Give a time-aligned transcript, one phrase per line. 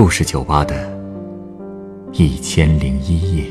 [0.00, 0.76] 故事酒吧的
[2.12, 3.44] 一千零一夜。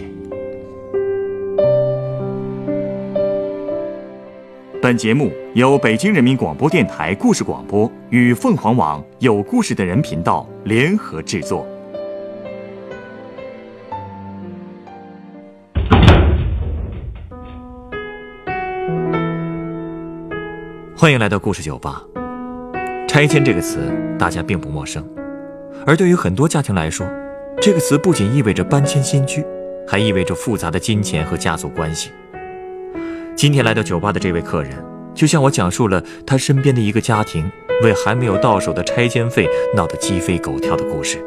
[4.82, 11.68] 本节目由北京人民广播电台故事广播与凤凰网有故事的人频道联合制作。
[20.96, 22.02] 欢迎来到故事酒吧。
[23.06, 25.06] 拆迁这个词，大家并不陌生。
[25.88, 27.08] 而对于很多家庭来说，
[27.62, 29.42] 这个词不仅意味着搬迁新居，
[29.88, 32.12] 还意味着复杂的金钱和家族关系。
[33.38, 34.74] 今天来到酒吧的这位客人，
[35.16, 37.50] 就向我讲述了他身边的一个家庭
[37.84, 41.24] 为还没有到手的拆迁费闹得鸡飞狗跳的故事。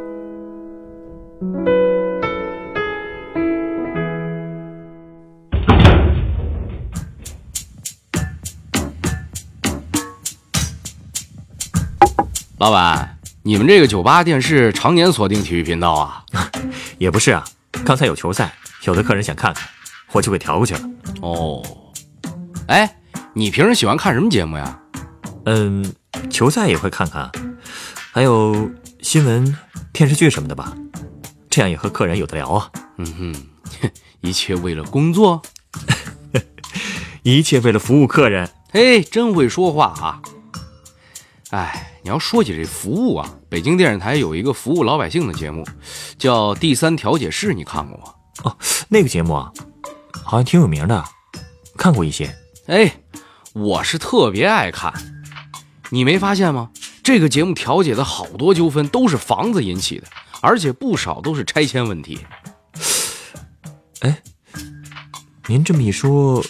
[12.58, 16.24] 老板，你们这个酒吧电视常年锁定体育频道啊？
[16.98, 17.42] 也不是啊，
[17.84, 18.52] 刚才有球赛，
[18.84, 19.66] 有的客人想看看，
[20.12, 20.80] 我就给调过去了。
[21.22, 21.62] 哦，
[22.68, 22.96] 哎，
[23.32, 24.78] 你平时喜欢看什么节目呀？
[25.46, 25.94] 嗯，
[26.28, 27.30] 球赛也会看看，
[28.12, 29.56] 还有新闻、
[29.90, 30.76] 电视剧什么的吧，
[31.48, 32.70] 这样也和客人有的聊啊。
[32.98, 35.40] 嗯哼， 一切为了工作，
[37.22, 38.50] 一切为了服务客人。
[38.70, 40.20] 嘿，真会说话啊！
[41.50, 45.66] 哎，你要说起这服务啊，北京电视台有一个服务老百姓的节目，
[46.16, 48.04] 叫《第三调解室》，你看过吗？
[48.44, 48.56] 哦，
[48.88, 49.52] 那个节目啊，
[50.12, 51.04] 好像挺有名的，
[51.76, 52.32] 看过一些。
[52.66, 53.00] 哎，
[53.52, 54.92] 我是特别爱看。
[55.88, 56.70] 你没发现吗？
[57.02, 60.06] 这个节目调解的好多纠纷都是房子引起的，
[60.40, 62.20] 而且不少都是拆迁问题。
[64.02, 64.22] 哎，
[65.48, 66.44] 您这么一说，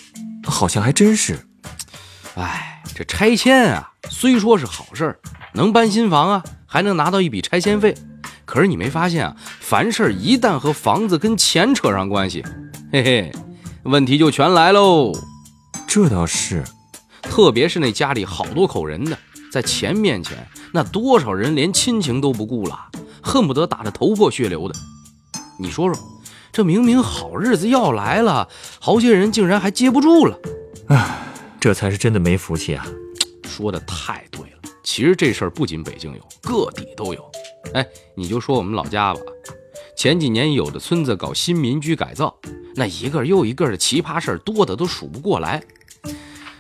[0.45, 1.49] 好像还真是。
[2.35, 5.19] 哎，这拆迁啊，虽说是好事儿，
[5.55, 7.95] 能搬新房啊，还能拿到一笔拆迁费。
[8.45, 12.45] 可是你没发现啊，凡事一旦和房子跟钱扯上关系，
[12.93, 13.33] 嘿嘿，
[13.85, 15.13] 问题就全来喽。
[15.87, 16.65] 这倒是，
[17.23, 19.17] 特别是那家里好多口人的，
[19.53, 20.37] 在钱面前，
[20.75, 22.79] 那多少人连亲情都不顾了，
[23.23, 24.75] 恨不得打得头破血流的。
[25.59, 25.99] 你说说，
[26.53, 28.49] 这明明好日子要来了，
[28.81, 30.39] 好些人竟然还接不住了。
[30.89, 31.17] 唉。
[31.61, 32.87] 这才是真的没福气啊！
[33.61, 34.57] 说的太对了。
[34.83, 37.31] 其实这事儿不仅北京有，各地都有。
[37.75, 39.21] 哎，你就说我们老家吧，
[39.95, 42.35] 前几年有的村子搞新民居改造，
[42.75, 45.63] 那一个又一个的奇葩事儿多的都数不过来。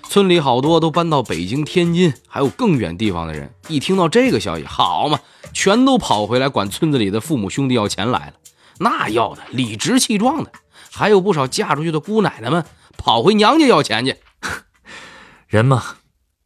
[0.08, 5.18] 村里好多都搬到北京、天津，还有更远地方的人，一听到这个消息，好嘛，
[5.54, 8.34] 全都跑回来管村子里的父母兄弟要钱来了。
[8.78, 10.52] 那要的理直气壮的，
[10.90, 12.64] 还有不少嫁出去的姑奶奶们
[12.98, 14.16] 跑回娘家要钱去。
[15.48, 15.96] 人嘛，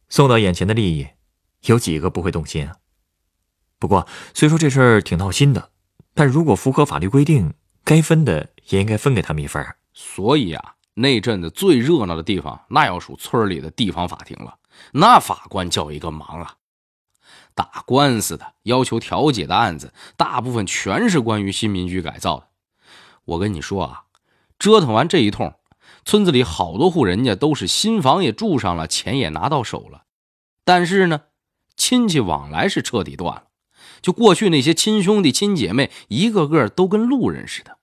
[0.09, 1.07] 送到眼前的利益，
[1.65, 2.77] 有几个不会动心啊？
[3.79, 5.71] 不过，虽说这事儿挺闹心的，
[6.13, 9.65] 但如果符合法律规定，该分的也应该分给他们一份。
[9.93, 14.57] 所以啊，那阵子最热闹的地方，那要数村里的地方法庭了。
[14.91, 16.55] 那法官叫一个忙啊！
[17.53, 22.47] 打官司的、要求调解的案子，大部分全是关于新民居改造的。
[23.23, 24.03] 我跟你说啊，
[24.59, 25.53] 折腾完这一通。
[26.05, 30.03] 村子里好多户人家都是新房也住上了，钱也拿到手了，
[30.63, 31.21] 但是呢，
[31.75, 33.43] 亲戚往来是彻底断了。
[34.01, 37.77] 就过去那些亲兄弟亲姐妹，一个个都跟路人似的。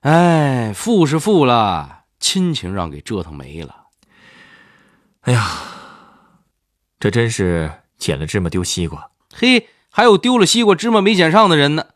[0.00, 3.84] 哎，富是富了，亲情让给折腾没了。
[5.20, 5.48] 哎呀，
[6.98, 9.10] 这真是捡了芝麻丢西瓜。
[9.32, 11.86] 嘿，还有丢了西瓜芝麻没捡上的人呢。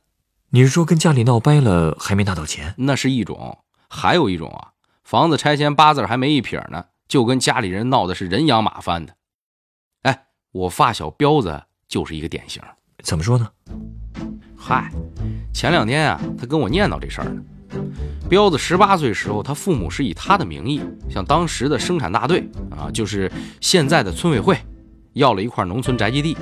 [0.51, 2.75] 你是说跟家里闹掰了还没拿到钱？
[2.79, 4.71] 那是一种，还有一种啊。
[5.05, 9.15] 房子拆迁八字还没一撇呢，就跟家里人闹的是人仰马翻的。
[10.03, 12.63] 哎，我发小彪子就是一个典型。
[13.03, 13.47] 怎么说呢？
[14.57, 14.91] 嗨，
[15.53, 17.43] 前两天啊，他跟我念叨这事儿呢。
[18.31, 24.57] 彪子十八岁时候，他父母是以他的名义向当时的生产大队啊，就是现在的村委会，
[25.13, 26.35] 要了一块农村宅基地。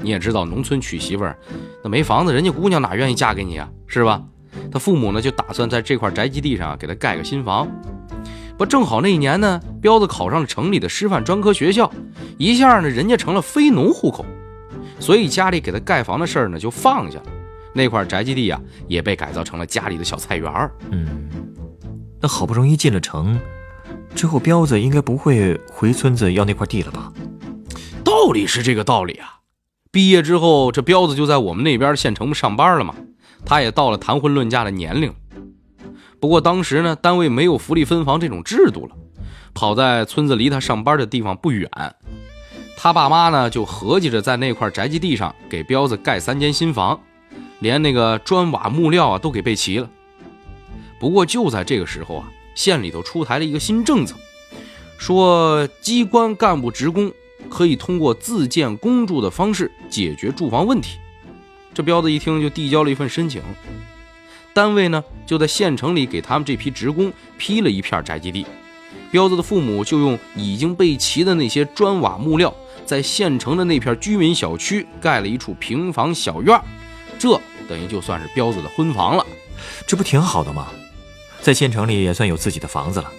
[0.00, 1.36] 你也知道，农村娶媳妇儿，
[1.82, 3.68] 那没房子，人家姑娘哪愿意嫁给你啊？
[3.88, 4.22] 是吧？
[4.70, 7.66] 他父母呢，就打算在这块宅基地上给他盖个新房。
[8.56, 11.90] 不正好那一年呢，彪子考上了城里的师范专科学校，
[12.38, 14.24] 一下呢，人家成了非农户口，
[15.00, 17.24] 所以家里给他盖房的事儿呢就放下了。
[17.72, 20.70] 那块宅基地啊，也被改造成了家里的小菜园儿。
[20.90, 21.28] 嗯，
[22.20, 23.36] 那好不容易进了城，
[24.14, 27.12] 之后彪子应该不会回村子要那块地了吧？
[28.04, 29.40] 道理是这个道理啊。
[29.90, 32.94] 毕业之后，这彪子就在我们那边县城上班了嘛，
[33.44, 35.12] 他也到了谈婚论嫁的年龄。
[36.20, 38.96] 不过当时呢，单位没有福利分房这种制度了。
[39.52, 41.70] 跑在村子离他上班的地方不远，
[42.76, 47.00] 他爸妈呢就合计着在那块宅基地上给彪子盖三间新房。
[47.60, 49.88] 连那个砖瓦木料啊都给备齐了。
[50.98, 54.16] 不过就在这个时候啊，县里头出台了一个新政策，
[54.98, 57.10] 说机关干部职工
[57.48, 60.98] 可以通过自建公住的方式解决住房问题。
[61.72, 63.40] 这彪子一听就递交了一份申请，
[64.54, 68.46] 单位呢就在县城里给他们这批职工批了一片宅基地。
[69.10, 72.52] 彪子的父母就用已经备齐的那些砖瓦木料，
[72.86, 76.58] 在县城的那片居民小区盖了一处平房小院
[77.18, 79.26] 这等于就算是彪子的婚房了。
[79.86, 80.68] 这不挺好的吗？
[81.40, 83.12] 在县城里也算有自己的房子了。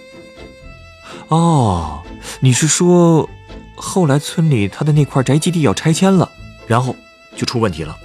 [1.28, 2.02] 哦，
[2.40, 3.28] 你是说，
[3.74, 6.30] 后来村里他的那块宅基地要拆迁了，
[6.66, 6.94] 然后
[7.36, 7.96] 就出问题了？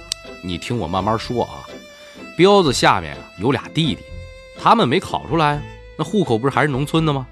[0.42, 1.66] 你听我慢慢说啊。
[2.36, 3.98] 彪子下面啊有俩弟弟，
[4.60, 5.60] 他们没考出来，
[5.96, 7.26] 那户口不是还是农村的吗？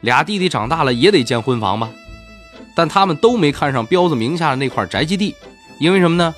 [0.00, 1.90] 俩弟弟长大了也得建婚房吧？
[2.76, 5.34] 但他们都没看上彪子名下的那块宅基地，
[5.78, 6.34] 因为什么呢？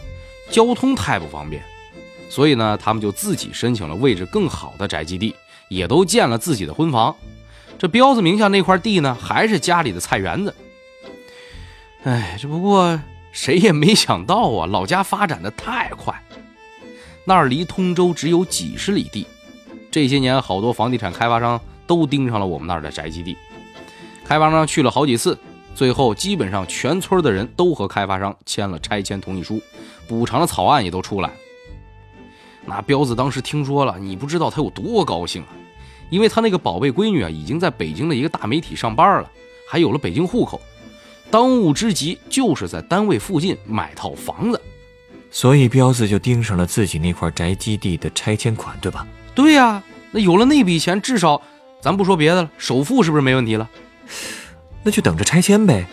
[0.51, 1.63] 交通太不方便。
[2.29, 5.35] 所以呢，他们就自己申请了位置更好的宅基地，
[5.69, 7.15] 也都建了自己的婚房。
[7.79, 10.55] 这彪子名下那块地呢，还是家里的菜园子。
[12.05, 13.01] 哎，这不过
[13.33, 16.15] 谁也没想到啊，老家发展的太快，
[17.29, 19.27] 那儿离通州只有几十里地。
[19.91, 23.37] 这些年，好多房地产开发商都盯上了我们那儿的宅基地。
[24.25, 25.37] 开发商去了好几次，
[25.75, 29.61] 最后基本上全村的人都和开发商签了拆迁同意书，
[30.07, 31.31] 补偿的草案也都出来。
[32.65, 35.49] 那彪子当时听说了，你不知道他有多高兴啊！
[36.11, 39.29] 因为他那个宝贝闺女啊，已经在北京的一个大媒体上班了，
[39.69, 40.61] 还有了北京户口。
[41.29, 44.61] 当务之急就是在单位附近买套房子，
[45.37, 49.07] 所以彪子就盯上了自己那块宅基地的拆迁款，对吧？
[49.35, 51.43] 对呀，那有了那笔钱，至少
[51.79, 53.69] 咱不说别的了，首付是不是没问题了？
[54.83, 55.85] 那就等着拆迁呗，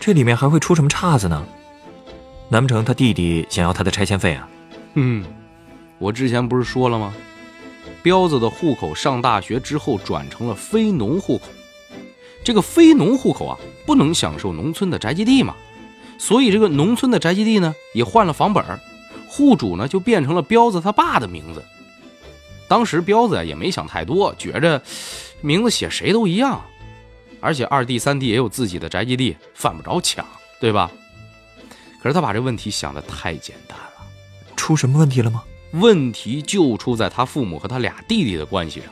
[0.00, 1.46] 这里面还会出什么岔子呢？
[2.48, 4.48] 难不成他弟弟想要他的拆迁费啊？
[4.94, 5.24] 嗯。
[5.98, 7.14] 我之前不是说了吗？
[8.02, 11.44] 彪子的户口上大学之后转成了非农户口，
[12.42, 15.54] 这个非农户口啊，不能享受农村的宅基地嘛，
[16.18, 18.64] 所以这个农村的宅基地呢也换了房本，
[19.28, 21.64] 户主呢就变成了彪子他爸的名字。
[22.68, 24.82] 当时彪子呀也没想太多，觉着
[25.40, 26.60] 名字写谁都一样，
[27.40, 30.26] 而且二弟三弟也有自己的宅基地，犯不着抢，
[30.58, 30.90] 对吧？
[32.02, 34.06] 可是他把这问题想的太简单了，
[34.56, 35.44] 出什么问题了吗？
[35.72, 38.88] 问题就出在他父母和他俩弟弟的关系上。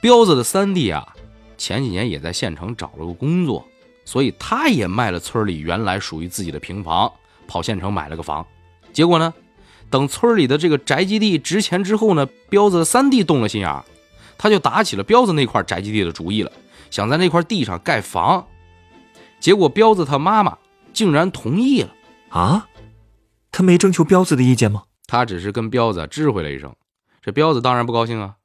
[0.00, 1.14] 彪子的三弟啊，
[1.58, 3.66] 前几年也在县城找了个工作，
[4.04, 7.12] 所以他也卖了村里原来属于自己的平房，
[7.46, 8.46] 跑县城买了个房。
[8.92, 9.32] 结果呢，
[9.90, 13.84] 等村里的这个宅基地值钱之后呢，彪子的三弟动了心眼，
[14.36, 16.52] 他就打起了彪子那块宅基地的主意了，
[16.90, 18.46] 想在那块地上盖房。
[19.40, 20.56] 结果彪子他妈妈
[20.92, 21.90] 竟然同意了
[22.30, 22.68] 啊！
[23.52, 24.84] 他没征求彪子的意见吗？
[25.06, 26.74] 他只是跟彪子知会了一声，
[27.20, 28.36] 这彪子当然不高兴啊，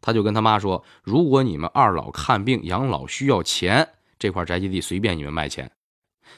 [0.00, 5.70] 他就跟他妈说：“如果你们二老看病养老需要钱，这块宅基地随便你们卖钱，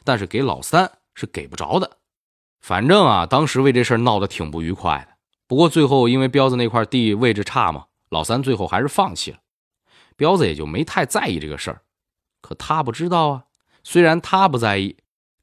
[0.05, 1.99] 但是给老三是给不着的。”
[2.61, 5.17] 反正啊，当时为这事闹得挺不愉快的。
[5.47, 9.39] 不过最后因为彪子那块地位置差嘛，老三最后还是放弃了，
[10.17, 11.83] 彪子也就没太在意这个事儿。
[12.41, 13.45] 可他不知道啊，
[13.85, 14.97] 虽然他不在意，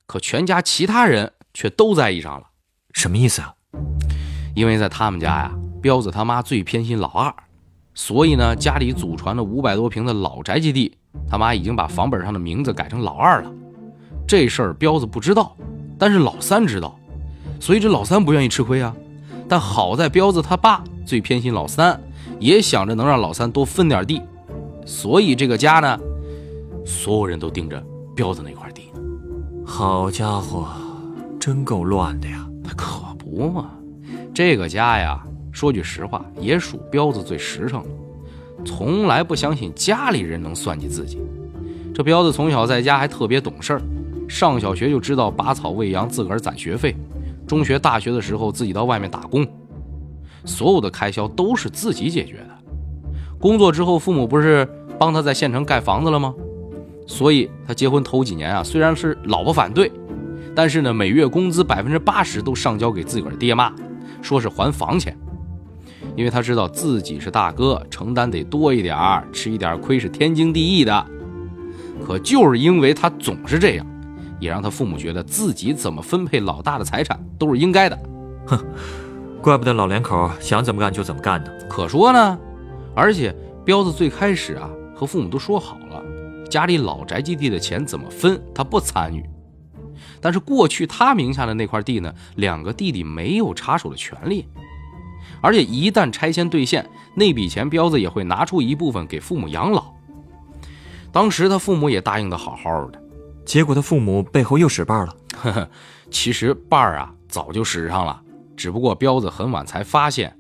[0.06, 2.50] 可全家其他人却都在意上了。
[2.94, 3.56] 什么意思啊？
[4.54, 7.34] 因为在他们家呀，彪子他妈最偏心老二，
[7.96, 10.96] 所以呢，家里祖传的五百多平的老宅基地，
[11.28, 13.52] 他妈已经把房本上的名字改成老二了。
[14.28, 15.56] 这事儿彪子不知道，
[15.98, 17.00] 但是老三知道，
[17.60, 18.94] 所以这老三不愿意吃亏啊。
[19.48, 22.00] 但好在彪子他爸最偏心老三，
[22.40, 24.22] 也想着能让老三多分点地，
[24.86, 25.98] 所以这个家呢，
[26.86, 27.82] 所有人都盯着
[28.14, 28.92] 彪子那块地。
[29.66, 30.68] 好家伙，
[31.40, 32.46] 真够乱的呀！
[32.76, 33.70] 可不嘛。
[34.34, 35.24] 这个家呀，
[35.56, 37.90] 说句实话，也属彪子最实诚了，
[38.66, 41.18] 从来不相信家里人能算计自己。
[41.94, 43.82] 这彪子从小在家还特别懂事儿，
[44.28, 46.92] 上小学就知道拔草喂羊，自个儿攒学费；
[47.48, 49.48] 中学、大学的时候自己到外面打工，
[50.44, 52.50] 所有的开销都是自己解决的。
[53.40, 54.68] 工作之后，父母不是
[55.00, 56.36] 帮他在县城盖房子了吗？
[57.08, 59.90] 所以他结婚头几年啊，虽然是老婆反对，
[60.54, 63.72] 但是呢，每月工资百分之八十都上交给自个儿爹妈。
[64.22, 65.16] 说是还房钱，
[66.16, 71.06] 因为他知道自己是大哥，承担得多一点儿，吃一点亏是天经地义的。
[72.06, 73.86] 可就是因为他总是这样，
[74.40, 77.98] 也让他父母觉得自己怎么分配老大的财产都是应该的。
[78.48, 78.60] 哼，
[79.42, 81.50] 怪不得老两口想怎么干就怎么干呢。
[81.70, 82.38] 可说呢，
[82.94, 86.02] 而且彪子最开始啊和父母都说好了，
[86.50, 89.24] 家里老宅基地的钱怎么分他不参与。
[90.22, 94.46] 但是过去他名下的那块地呢，两个弟弟没有插手的权利，
[95.42, 99.94] 而且一旦拆迁兑现，那笔钱彪子也会拿出一部分给父母养老。
[101.12, 103.02] 当时他父母也答应的好好的，
[103.46, 105.16] 结果他父母背后又使绊了。
[105.38, 105.70] 呵呵，
[106.10, 108.22] 其实绊儿啊早就使上了，
[108.56, 110.38] 只不过彪子很晚才发现。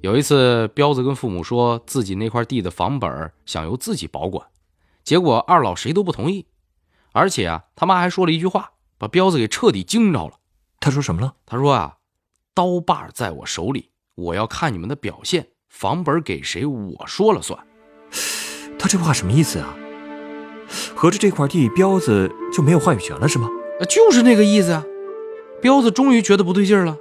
[0.00, 4.46] 有一次，彪子跟父母说自己那块地的房本想由自己保管，
[5.02, 6.46] 结果二老谁都不同意，
[7.12, 10.34] 而且啊，他妈还说了一句话，把彪子给彻底惊着了。
[10.80, 11.34] 他说什么了？
[11.44, 11.96] 他说啊，
[12.58, 17.56] 刀把在我手里，我要看你们的表现，房本给谁我说了算。
[18.76, 19.76] 他这话什么意思啊？
[20.92, 23.48] 合着这块地彪子就没有话语权了是吗？
[23.88, 24.84] 就是那个意思啊。
[25.62, 26.96] 彪子终于觉得不对劲了。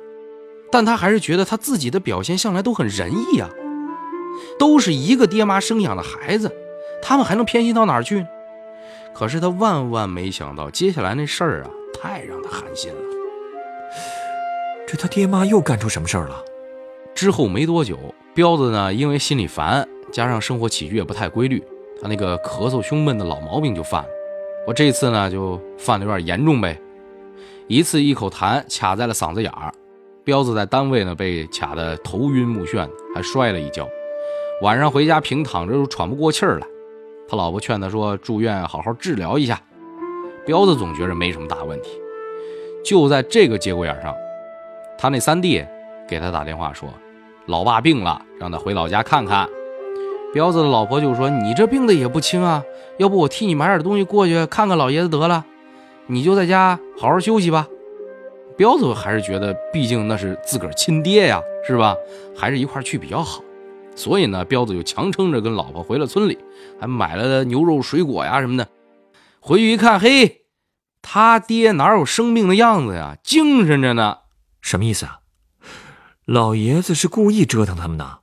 [0.71, 3.49] 但他还是觉得他自己的表现向来都很仁义啊，
[4.59, 6.55] 都是一个爹妈生养的孩子，
[7.01, 8.23] 他们还能偏心到哪儿去？
[9.11, 13.16] 可是他万万没想到，接下来那事儿啊，太让他寒心了。
[14.87, 16.41] 这他爹妈又干出什么事儿了？
[17.13, 17.97] 之后没多久，
[18.33, 21.61] 彪子呢，因为心里烦，加上生活起居也不太规律，
[22.01, 24.09] 他那个咳嗽胸闷的老毛病就犯了。
[24.65, 26.79] 我这次呢，就犯的有点严重呗，
[27.67, 29.73] 一次一口痰卡在了嗓子眼儿。
[30.23, 33.85] 彪子在单位呢，被卡得头晕目眩，还摔了一跤。
[34.61, 36.67] 晚上回家平躺着都喘不过气儿来。
[37.27, 39.61] 他老婆劝他说：“住院好好治疗一下。”
[40.47, 41.89] 彪子总觉着没什么大问题。
[42.85, 44.15] 就在这个节骨眼上，
[44.97, 45.63] 他那三弟
[46.07, 46.89] 给他打电话说
[47.45, 49.47] ：“老爸病了，让他回老家看看。”
[50.33, 52.63] 彪子的老婆就说：“你这病的也不轻啊，
[52.97, 55.45] 要不我替你买点东西过去看看老爷子得了，
[56.07, 57.67] 你就在家好好休息吧。”
[58.57, 61.95] 彪子还是觉得，毕竟那是自个儿亲爹呀，是吧？
[62.35, 63.41] 还是一块去比较好。
[63.95, 66.37] 所以呢，彪子就强撑着跟老婆回了村里，
[66.79, 68.67] 还买了牛肉、水果呀什么的。
[69.39, 70.41] 回去一看，嘿，
[71.01, 73.15] 他爹哪有生病的样子呀？
[73.23, 74.17] 精神着呢。
[74.67, 75.21] 什么意思啊？
[76.25, 78.19] 老爷子是故意折腾他们的。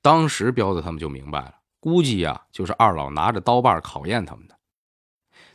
[0.00, 4.56] 当时彪子他们就明白了，估计呀，就是二老拿着刀把考验他们的。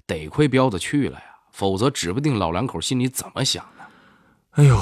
[0.06, 3.86] 得亏彪子去了呀，否则指不定老两口心里怎么想呢。
[4.52, 4.80] 哎呦，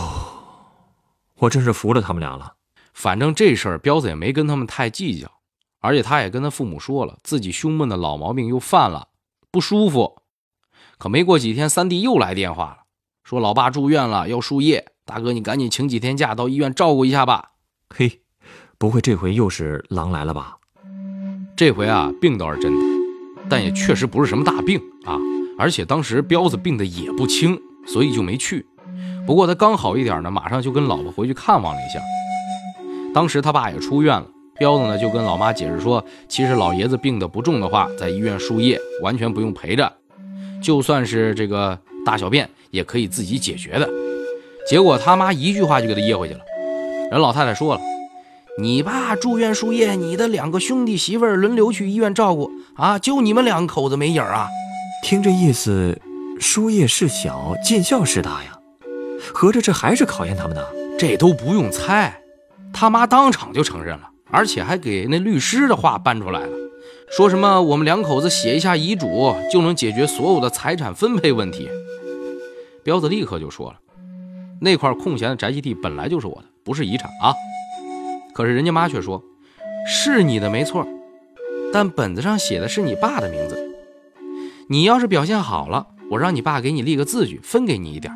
[1.36, 2.56] 我真是服了他们俩了。
[2.94, 5.32] 反正这事儿彪子也没跟他们太计较，
[5.80, 9.08] 而且他也跟他父母说了，自己胸闷的老毛病又犯了，
[9.50, 10.22] 不舒服。
[10.98, 12.80] 可没过几天，三弟又来电话了，
[13.24, 14.92] 说老爸住院了，要输液。
[15.08, 17.52] 大哥，你赶紧请几天假到医院照顾一下吧。
[17.96, 18.22] 嘿，
[18.80, 20.58] 不会这回又是狼来了吧？
[21.56, 22.80] 这回啊，病倒是真的，
[23.48, 25.20] 但也确实不是什么大病啊。
[25.60, 28.66] 而且当时彪子病的也不轻，所以就没去。
[29.28, 32.00] 不过他刚好一点呢，马上就跟老婆回去看望了一下。
[33.14, 39.94] 当时他爸也出院了，彪子呢就跟老妈解释说，其实老爷子病得不重的话，在医院输液完全不用陪着，
[40.64, 43.88] 就算是这个大小便也可以自己解决的。
[44.68, 46.40] 结果他妈一句话就给他噎回去了。
[47.12, 47.82] 人老太太说了
[48.60, 54.48] ：“你爸住院输液，你的两个兄弟媳妇儿轮流去医院照顾啊，就你们两口子没影儿啊。”
[55.04, 56.00] 听这意思，
[56.40, 58.58] 输液事小，尽孝事大呀。
[59.34, 60.64] 合着这还是考验他们呢？
[60.98, 62.20] 这都不用猜，
[62.74, 66.50] 他妈当场就承认了，而且还给那律师的话搬出来了，
[67.16, 71.70] 说什么我们两口子写一下遗嘱就能解决所有的财产分配问题。
[72.84, 73.78] 彪子立刻就说了，
[74.62, 77.34] 那块空闲的宅基地本来就是我的，不是遗产啊。
[78.34, 79.24] 可是人家妈却说，
[79.88, 80.86] 是你的没错，
[81.72, 83.76] 但本子上写的是你爸的名字。
[84.68, 88.12] 你要是表现好了，我让你爸给你立个字据，分给你一点。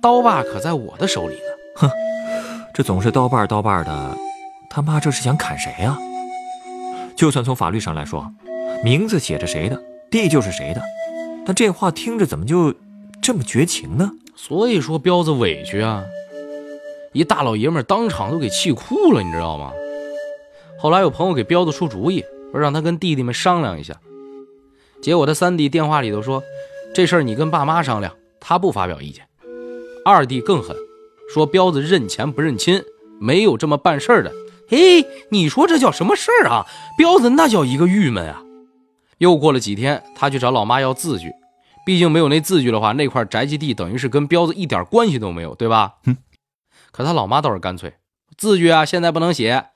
[0.00, 1.40] 刀把可在我的手里呢。
[1.76, 1.90] 哼，
[2.74, 4.16] 这总是刀把刀把的，
[4.70, 5.98] 他妈这是想砍谁呀？
[7.14, 8.32] 就算从法律上来说，
[8.82, 10.82] 名字写着谁的，地就是谁的，
[11.44, 12.74] 但这话听着怎么就
[13.22, 14.10] 这么绝情呢？
[14.34, 16.04] 所以说彪子委屈啊，
[17.12, 19.72] 一大老爷们当场都给气哭了，你知道吗？
[20.80, 23.94] 后来有朋友给彪子出主意，说让他跟弟弟们商量一下。
[25.00, 26.42] 结果他三弟电话里头说，
[26.92, 29.24] 这事儿你跟爸妈商量，他不发表意见。
[30.04, 30.76] 二弟更狠，
[31.32, 32.82] 说彪子认钱不认亲，
[33.20, 34.32] 没有这么办事的。
[34.68, 36.66] 嘿，你说这叫什么事儿啊？
[36.98, 38.42] 彪子那叫一个郁闷啊！
[39.18, 41.30] 又过了几天，他去找老妈要字据，
[41.84, 45.94] 毕竟没有那字据的话，那块宅基地等于是跟彪子一点关系都没有，对吧？
[46.04, 46.16] 哼。
[46.90, 47.94] 可他老妈倒是干脆，
[48.36, 49.66] 字据啊，现在不能写，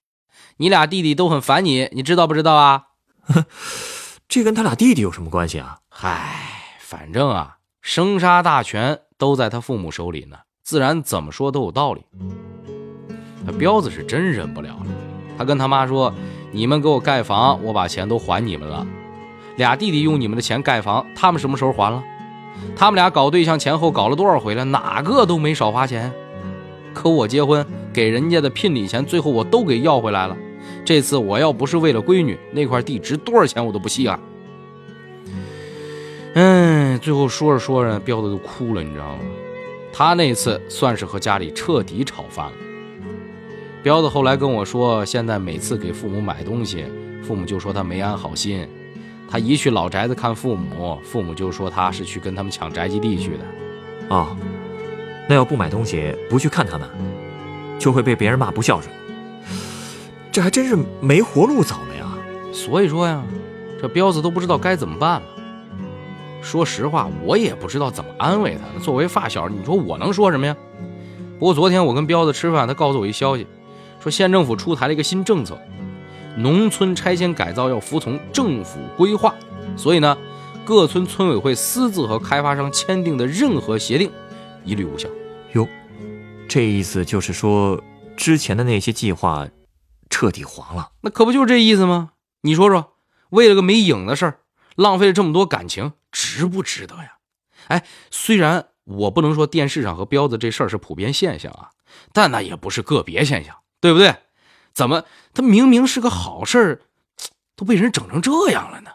[0.58, 2.84] 你俩弟弟都很烦你，你知道不知道啊？
[4.28, 5.78] 这跟他俩弟弟有什么关系啊？
[5.88, 6.36] 嗨，
[6.80, 9.00] 反正啊，生杀大权。
[9.18, 12.04] 都在他父母手里呢，自然怎么说都有道理。
[13.46, 14.86] 他彪子是真忍不了了，
[15.38, 16.12] 他跟他妈说
[16.52, 18.86] ：“你们给我盖房，我把钱都还你们了。
[19.56, 22.02] 俩弟弟用你们的钱盖房，他们什么时候还了？
[22.74, 26.12] 他们俩搞对象前后搞了多少回了，哪个都没少花钱。
[26.94, 30.36] 可我结婚给人家的聘礼钱，最后我都给要回来了。
[30.84, 34.18] 这次我要不是为了闺女，那块地值多少钱我都不稀罕。
[36.34, 39.20] 嗯，最后说着说着，彪子就哭了，你知道吗？
[39.92, 42.52] 他那次算是和家里彻底吵翻了。
[43.82, 46.84] 彪子后来跟我说，现在每次给父母买东西，
[47.22, 48.68] 父母就说他没安好心。
[49.28, 53.44] 他一去老宅子看父母，父母就说他是去跟他们抢宅基地去的。
[54.08, 54.36] 哦，
[55.28, 56.88] 那要不买东西，不去看他们，
[57.78, 58.94] 就会被别人骂不孝顺。
[60.30, 62.06] 这还真是没活路走了呀！
[62.52, 63.22] 所以说呀，
[63.80, 65.26] 这彪子都不知道该怎么办了。
[66.42, 68.78] 说实话，我也不知道怎么安慰他。
[68.80, 70.56] 作为发小，你说我能说什么呀？
[71.38, 73.46] 不过昨天我跟彪子吃饭，他告诉我一消息，
[73.98, 75.58] 说县政府出台了一个新政策，
[76.36, 79.34] 农村拆迁改造要服从政府规划，
[79.76, 80.16] 所以呢，
[80.64, 84.10] 各村村委会私自和开发商签订的任何协定，
[84.64, 85.08] 一律无效。
[85.52, 85.66] 哟，
[86.48, 87.82] 这意思就是说，
[88.16, 89.48] 之前的那些计划
[90.10, 90.90] 彻底黄了。
[91.00, 92.10] 那可不就是这意思吗？
[92.42, 92.92] 你说说，
[93.30, 94.40] 为了个没影的事儿，
[94.76, 95.92] 浪费了这么多感情。
[96.12, 97.18] 值不值得呀？
[97.68, 101.68] 哎，虽然我不能说电视上和彪子这事儿是普遍现象啊，
[102.14, 104.14] 但那也不是个别现象，对不对？
[104.76, 106.82] 怎么他明明是个好事儿，
[107.56, 108.90] 都被人整成这样了呢？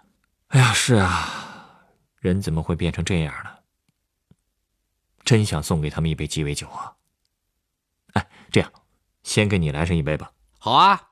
[0.50, 1.81] 哎呀，是啊，
[2.19, 3.50] 人怎么会变成这样呢？
[5.23, 6.93] 真想送给他们一杯鸡尾酒啊！
[8.13, 8.71] 哎，这样，
[9.23, 10.31] 先给你来上一杯吧。
[10.59, 11.10] 好啊。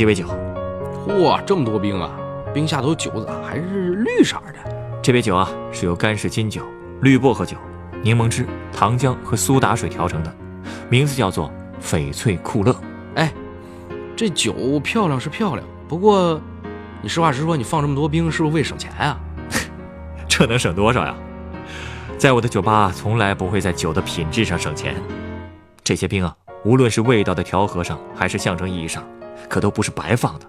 [0.00, 0.24] 鸡尾酒，
[1.06, 2.10] 嚯，这么多冰啊！
[2.54, 4.74] 冰下头酒咋还是绿色的？
[5.02, 6.62] 这杯酒啊，是由干式金酒、
[7.02, 7.54] 绿薄荷酒、
[8.02, 10.34] 柠檬汁、糖浆和苏打水调成的，
[10.88, 12.74] 名字叫做翡翠酷乐。
[13.16, 13.30] 哎，
[14.16, 16.40] 这酒漂亮是漂亮，不过
[17.02, 19.20] 你实话实说，你放这么多冰是不是为省钱啊？
[20.26, 21.14] 这能省多少呀？
[22.16, 24.94] 在我的酒吧，从来不会在酒的品质上省钱。
[25.84, 26.34] 这些冰啊，
[26.64, 29.04] 无论是味道的调和上，还是象征意义上。
[29.50, 30.46] 可都不是白放的，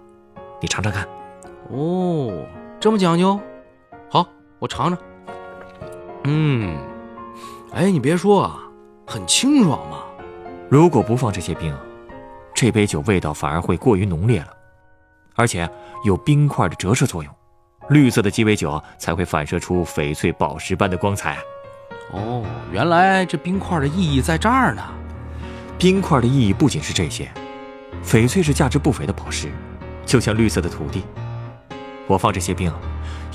[0.61, 1.05] 你尝尝看。
[1.71, 2.45] 哦，
[2.79, 3.39] 这么讲究，
[4.09, 4.27] 好，
[4.59, 4.97] 我尝尝。
[6.25, 6.77] 嗯，
[7.73, 8.59] 哎，你别说啊，
[9.07, 9.97] 很清爽嘛。
[10.69, 11.75] 如果不放这些冰，
[12.53, 14.49] 这杯酒味道反而会过于浓烈了，
[15.35, 15.67] 而且
[16.05, 17.33] 有冰块的折射作用，
[17.89, 21.39] 绿色的鸡尾酒才会反射出翡翠宝石般的光彩。
[22.11, 24.83] 哦，原来这冰块的意义在这儿呢。
[25.79, 27.27] 冰块的意义不仅是这些。
[28.03, 29.49] 翡翠是价值不菲的宝石，
[30.05, 31.03] 就像绿色的土地。
[32.07, 32.71] 我放这些冰，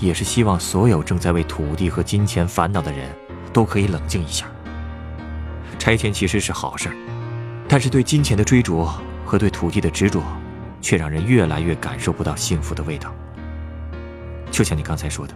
[0.01, 3.09] 也是希望所有正在为土地和金钱烦恼的人，
[3.53, 4.47] 都可以冷静一下。
[5.79, 6.91] 拆迁其实是好事，
[7.69, 8.87] 但是对金钱的追逐
[9.25, 10.23] 和对土地的执着，
[10.83, 13.15] 却让人越来越感受不到幸福的味道。
[14.51, 15.35] 就像你刚才说的，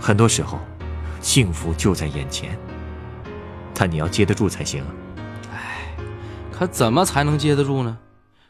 [0.00, 0.58] 很多时候，
[1.20, 2.56] 幸福就在眼前，
[3.74, 4.84] 但你要接得住才行。
[5.52, 5.88] 哎，
[6.52, 7.98] 可怎么才能接得住呢？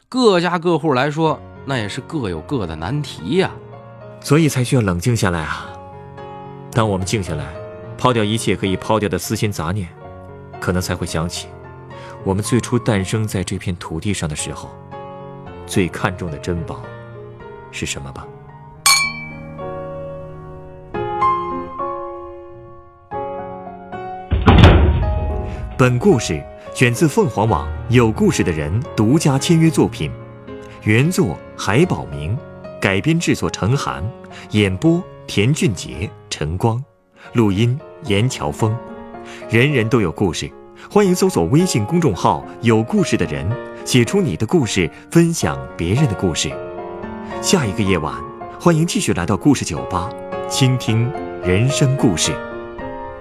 [0.07, 3.49] 各家各户来说，那也是各有各的难题呀，
[4.21, 5.67] 所以才需要冷静下来啊。
[6.71, 7.43] 当我们静下来，
[7.97, 9.89] 抛掉一切可以抛掉的私心杂念，
[10.61, 11.47] 可能才会想起，
[12.23, 14.69] 我们最初诞生在这片土地上的时候，
[15.65, 16.81] 最看重的珍宝
[17.71, 18.27] 是什么吧。
[25.77, 26.41] 本故事。
[26.75, 30.11] 选自凤凰网有故事的人独家签约作品，
[30.83, 32.37] 原作海宝明，
[32.81, 34.03] 改编制作陈寒，
[34.51, 36.83] 演播田俊杰、陈光，
[37.31, 38.75] 录音严乔峰。
[39.49, 40.51] 人人都有故事，
[40.91, 43.49] 欢迎搜索微信公众号“有故事的人”，
[43.85, 46.51] 写出你的故事，分享别人的故事。
[47.41, 48.13] 下一个夜晚，
[48.59, 50.09] 欢迎继续来到故事酒吧，
[50.49, 51.09] 倾听
[51.41, 52.33] 人生故事。